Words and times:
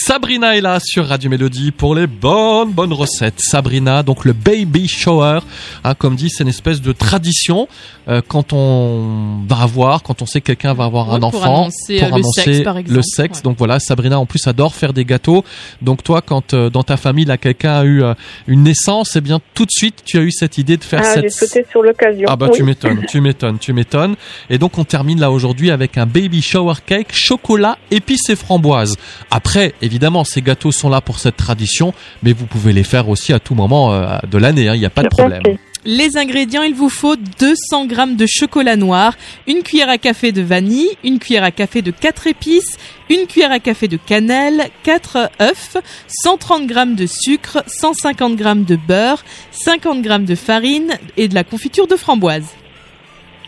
Sabrina 0.00 0.56
est 0.56 0.60
là 0.60 0.78
sur 0.80 1.08
Radio 1.08 1.28
Mélodie 1.28 1.72
pour 1.72 1.92
les 1.96 2.06
bonnes, 2.06 2.70
bonnes 2.70 2.92
recettes. 2.92 3.40
Sabrina, 3.40 4.04
donc 4.04 4.24
le 4.24 4.32
baby 4.32 4.86
shower, 4.86 5.40
hein, 5.82 5.94
comme 5.96 6.14
dit, 6.14 6.30
c'est 6.30 6.44
une 6.44 6.48
espèce 6.48 6.80
de 6.80 6.92
tradition 6.92 7.66
euh, 8.06 8.22
quand 8.26 8.52
on 8.52 9.40
va 9.48 9.56
avoir, 9.62 10.04
quand 10.04 10.22
on 10.22 10.26
sait 10.26 10.40
que 10.40 10.46
quelqu'un 10.46 10.72
va 10.72 10.84
avoir 10.84 11.12
un 11.12 11.18
pour 11.18 11.34
enfant, 11.34 11.62
annoncer, 11.62 12.00
euh, 12.00 12.16
le 12.16 12.22
sexe, 12.22 12.60
par 12.62 12.78
exemple. 12.78 12.96
le 12.96 13.02
sexe. 13.02 13.38
Ouais. 13.38 13.42
Donc 13.42 13.58
voilà, 13.58 13.80
Sabrina 13.80 14.20
en 14.20 14.24
plus 14.24 14.46
adore 14.46 14.72
faire 14.76 14.92
des 14.92 15.04
gâteaux. 15.04 15.44
Donc 15.82 16.04
toi, 16.04 16.22
quand 16.22 16.54
euh, 16.54 16.70
dans 16.70 16.84
ta 16.84 16.96
famille, 16.96 17.24
là, 17.24 17.36
quelqu'un 17.36 17.80
a 17.80 17.84
eu 17.84 18.04
euh, 18.04 18.14
une 18.46 18.62
naissance, 18.62 19.16
eh 19.16 19.20
bien 19.20 19.40
tout 19.52 19.64
de 19.66 19.72
suite, 19.72 20.02
tu 20.04 20.16
as 20.16 20.22
eu 20.22 20.30
cette 20.30 20.58
idée 20.58 20.76
de 20.76 20.84
faire 20.84 21.00
Ah, 21.02 21.14
cette 21.14 21.24
j'ai 21.24 21.28
sauté 21.28 21.66
sur 21.68 21.82
l'occasion. 21.82 22.28
ah 22.30 22.36
bah 22.36 22.46
Oui. 22.52 22.56
tu 22.56 22.62
m'étonnes, 22.62 23.04
tu 23.08 23.20
m'étonnes, 23.20 23.58
tu 23.58 23.72
m'étonnes. 23.72 24.14
Et 24.48 24.58
donc 24.58 24.78
on 24.78 24.84
termine 24.84 25.18
là 25.18 25.32
aujourd'hui 25.32 25.72
avec 25.72 25.98
un 25.98 26.06
baby 26.06 26.40
shower 26.40 26.74
cake, 26.86 27.08
chocolat, 27.12 27.78
épices 27.90 28.30
et 28.30 28.36
framboises. 28.36 28.94
Après, 29.32 29.74
évidemment, 29.88 30.22
ces 30.24 30.42
gâteaux 30.42 30.70
sont 30.70 30.90
là 30.90 31.00
pour 31.00 31.18
cette 31.18 31.38
tradition, 31.38 31.94
mais 32.22 32.34
vous 32.34 32.44
pouvez 32.44 32.74
les 32.74 32.84
faire 32.84 33.08
aussi 33.08 33.32
à 33.32 33.38
tout 33.38 33.54
moment 33.54 33.94
euh, 33.94 34.18
de 34.30 34.36
l'année, 34.36 34.68
hein, 34.68 34.74
il 34.74 34.80
n'y 34.80 34.86
a 34.86 34.90
pas 34.90 35.02
de 35.02 35.08
problème. 35.08 35.42
Les 35.86 36.18
ingrédients, 36.18 36.62
il 36.62 36.74
vous 36.74 36.90
faut 36.90 37.16
200 37.16 37.88
g 37.88 37.96
de 38.14 38.26
chocolat 38.26 38.76
noir, 38.76 39.14
une 39.46 39.62
cuillère 39.62 39.88
à 39.88 39.96
café 39.96 40.30
de 40.30 40.42
vanille, 40.42 40.90
une 41.04 41.18
cuillère 41.18 41.44
à 41.44 41.50
café 41.50 41.80
de 41.80 41.90
4 41.90 42.26
épices, 42.26 42.76
une 43.08 43.26
cuillère 43.26 43.52
à 43.52 43.60
café 43.60 43.88
de 43.88 43.96
cannelle, 43.96 44.64
4 44.82 45.30
œufs, 45.40 45.78
130 46.08 46.68
g 46.68 46.74
de 46.94 47.06
sucre, 47.06 47.62
150 47.66 48.36
g 48.36 48.44
de 48.66 48.76
beurre, 48.76 49.24
50 49.52 50.04
g 50.04 50.18
de 50.18 50.34
farine 50.34 50.98
et 51.16 51.28
de 51.28 51.34
la 51.34 51.44
confiture 51.44 51.86
de 51.86 51.96
framboise. 51.96 52.54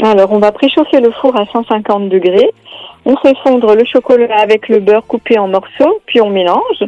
Alors, 0.00 0.30
on 0.30 0.38
va 0.38 0.52
préchauffer 0.52 1.00
le 1.00 1.10
four 1.20 1.34
à 1.36 1.44
150 1.46 2.08
degrés. 2.08 2.52
On 3.04 3.16
fait 3.16 3.36
fondre 3.42 3.74
le 3.74 3.84
chocolat 3.84 4.38
avec 4.38 4.68
le 4.68 4.80
beurre 4.80 5.06
coupé 5.06 5.38
en 5.38 5.48
morceaux, 5.48 6.00
puis 6.06 6.20
on 6.20 6.30
mélange. 6.30 6.84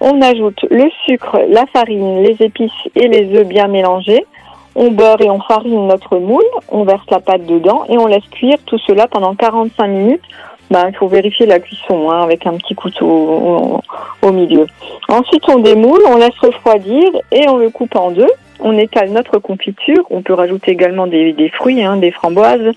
On 0.00 0.20
ajoute 0.20 0.66
le 0.70 0.90
sucre, 1.06 1.40
la 1.48 1.64
farine, 1.66 2.22
les 2.22 2.36
épices 2.40 2.72
et 2.94 3.08
les 3.08 3.34
œufs 3.38 3.46
bien 3.46 3.68
mélangés. 3.68 4.26
On 4.74 4.90
beurre 4.90 5.20
et 5.20 5.30
on 5.30 5.40
farine 5.40 5.86
notre 5.86 6.18
moule. 6.18 6.44
On 6.70 6.84
verse 6.84 7.06
la 7.10 7.20
pâte 7.20 7.46
dedans 7.46 7.84
et 7.88 7.96
on 7.96 8.06
laisse 8.06 8.26
cuire 8.30 8.58
tout 8.66 8.78
cela 8.78 9.06
pendant 9.06 9.34
45 9.34 9.86
minutes. 9.86 10.22
Ben, 10.70 10.88
il 10.88 10.96
faut 10.96 11.08
vérifier 11.08 11.46
la 11.46 11.60
cuisson 11.60 12.10
hein, 12.10 12.22
avec 12.22 12.46
un 12.46 12.54
petit 12.54 12.74
couteau 12.74 13.80
au, 14.22 14.32
milieu. 14.32 14.66
Ensuite, 15.08 15.48
on 15.48 15.58
démoule, 15.58 16.02
on 16.08 16.16
laisse 16.16 16.36
refroidir 16.38 17.10
et 17.30 17.48
on 17.48 17.58
le 17.58 17.70
coupe 17.70 17.94
en 17.96 18.10
deux. 18.10 18.30
On 18.60 18.76
étale 18.76 19.10
notre 19.10 19.38
confiture. 19.38 20.04
On 20.10 20.22
peut 20.22 20.32
rajouter 20.32 20.72
également 20.72 21.06
des, 21.06 21.32
des 21.32 21.50
fruits, 21.50 21.82
hein, 21.82 21.96
des 21.96 22.10
framboises 22.10 22.72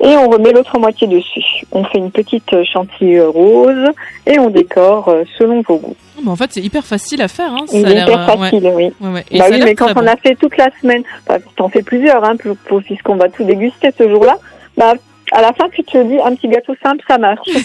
et 0.00 0.16
on 0.16 0.28
remet 0.28 0.52
l'autre 0.52 0.78
moitié 0.78 1.06
dessus. 1.06 1.44
On 1.72 1.84
fait 1.84 1.98
une 1.98 2.10
petite 2.10 2.50
chantilly 2.64 3.20
rose 3.20 3.88
et 4.26 4.38
on 4.38 4.50
décore 4.50 5.08
euh, 5.08 5.24
selon 5.38 5.62
vos 5.62 5.76
goûts. 5.78 5.96
Oh, 6.16 6.20
mais 6.24 6.30
en 6.30 6.36
fait, 6.36 6.50
c'est 6.52 6.60
hyper 6.60 6.84
facile 6.84 7.22
à 7.22 7.28
faire. 7.28 7.52
Hein. 7.52 7.66
Ça 7.66 7.76
a 7.76 7.80
hyper 7.80 8.08
euh, 8.30 8.36
ouais. 8.36 8.50
facile, 8.50 8.72
oui. 8.74 8.92
Ouais, 9.00 9.08
ouais. 9.12 9.24
Et 9.30 9.38
Bah 9.38 9.46
oui, 9.50 9.60
mais 9.64 9.74
quand 9.74 9.90
on 9.90 10.00
bon. 10.02 10.06
a 10.08 10.16
fait 10.16 10.34
toute 10.36 10.56
la 10.56 10.68
semaine, 10.80 11.02
bah, 11.26 11.38
t'en 11.56 11.68
fais 11.68 11.82
plusieurs, 11.82 12.24
hein, 12.24 12.36
pour, 12.36 12.56
pour- 12.56 12.82
puisqu'on 12.82 13.16
va 13.16 13.28
tout 13.28 13.44
déguster 13.44 13.90
ce 13.96 14.08
jour-là, 14.08 14.36
bah, 14.76 14.94
à 15.32 15.42
la 15.42 15.52
fin, 15.52 15.68
tu 15.70 15.82
te 15.84 16.02
dis, 16.04 16.18
un 16.24 16.34
petit 16.34 16.48
gâteau 16.48 16.74
simple, 16.82 17.04
ça 17.08 17.18
marche. 17.18 17.48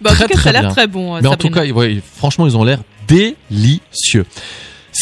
Bah, 0.00 0.10
en 0.10 0.14
Très, 0.14 0.24
tout 0.24 0.30
cas, 0.30 0.34
très 0.34 0.42
ça 0.42 0.48
a 0.48 0.52
l'air 0.52 0.62
bien. 0.62 0.70
très 0.70 0.86
bon. 0.88 1.14
euh, 1.14 1.20
Mais 1.22 1.28
en 1.28 1.36
tout 1.36 1.48
cas, 1.48 1.64
ouais, 1.64 1.98
franchement, 2.16 2.44
ils 2.46 2.56
ont 2.56 2.64
l'air 2.64 2.78
délicieux. 3.06 4.24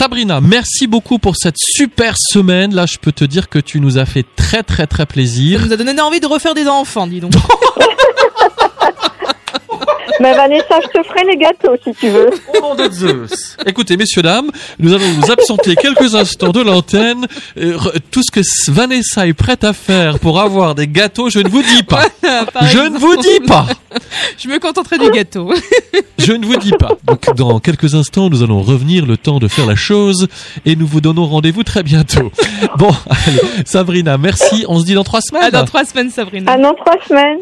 Sabrina, 0.01 0.41
merci 0.41 0.87
beaucoup 0.87 1.19
pour 1.19 1.37
cette 1.37 1.59
super 1.59 2.15
semaine. 2.17 2.75
Là, 2.75 2.87
je 2.87 2.97
peux 2.97 3.13
te 3.13 3.23
dire 3.23 3.51
que 3.51 3.59
tu 3.59 3.81
nous 3.83 3.99
as 3.99 4.07
fait 4.07 4.25
très 4.35 4.63
très 4.63 4.87
très 4.87 5.03
Ça 5.03 5.07
plaisir. 5.07 5.61
nous 5.61 5.75
a 5.75 5.77
donné 5.77 6.01
envie 6.01 6.21
de 6.21 6.27
refaire 6.27 6.55
des 6.55 6.67
enfants, 6.67 7.07
dis 7.07 7.21
donc. 7.21 7.33
mais 10.21 10.35
Vanessa, 10.35 10.79
je 10.83 10.89
te 11.01 11.07
ferai 11.07 11.25
les 11.25 11.37
gâteaux, 11.37 11.77
si 11.83 11.93
tu 11.95 12.09
veux. 12.09 12.31
Au 12.57 12.61
nom 12.61 12.75
de 12.75 12.91
Zeus. 12.91 13.57
Écoutez, 13.67 13.97
messieurs, 13.97 14.23
dames, 14.23 14.51
nous 14.79 14.93
allons 14.93 15.09
nous 15.21 15.31
absenter 15.31 15.75
quelques 15.77 16.15
instants 16.15 16.51
de 16.53 16.61
l'antenne. 16.61 17.27
Euh, 17.57 17.77
Tout 18.11 18.23
ce 18.23 18.31
que 18.31 18.41
Vanessa 18.71 19.27
est 19.27 19.33
prête 19.33 19.65
à 19.65 19.73
faire 19.73 20.19
pour 20.19 20.41
avoir 20.41 20.75
des 20.75 20.87
gâteaux, 20.89 21.31
je 21.31 21.39
ne 21.41 21.49
vous 21.49 21.63
dis 21.63 21.83
pas. 21.83 22.05
Par 22.53 22.67
Je 22.67 22.79
ne 22.79 22.99
vous 22.99 23.17
dis 23.17 23.41
pas. 23.47 23.67
Je 24.39 24.49
me 24.49 24.59
contenterai 24.59 24.99
du 24.99 25.11
gâteau. 25.11 25.53
Je 26.19 26.33
ne 26.33 26.45
vous 26.45 26.57
dis 26.59 26.73
pas. 26.73 26.91
Donc, 27.05 27.35
dans 27.35 27.61
quelques 27.61 27.95
instants, 27.95 28.29
nous 28.29 28.43
allons 28.43 28.61
revenir 28.61 29.07
le 29.07 29.17
temps 29.17 29.39
de 29.39 29.49
faire 29.49 29.67
la 29.67 29.75
chose 29.75 30.29
et 30.67 30.77
nous 30.77 30.87
vous 30.87 31.01
donnons 31.01 31.25
rendez-vous 31.27 31.63
très 31.65 31.83
bientôt. 31.83 32.31
Bon, 32.77 32.91
allez, 33.27 33.41
Sabrina, 33.65 34.19
merci. 34.19 34.67
On 34.69 34.79
se 34.81 34.85
dit 34.85 34.93
dans 34.95 35.03
trois 35.05 35.23
semaines. 35.23 35.45
À 35.45 35.51
dans 35.51 35.65
trois 35.65 35.85
semaines, 35.85 36.11
Sabrina. 36.11 36.53
Ah 36.53 36.59
non, 36.59 36.75
trois 36.75 36.97
semaines. 37.09 37.39